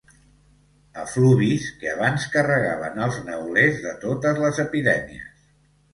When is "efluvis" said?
1.01-1.67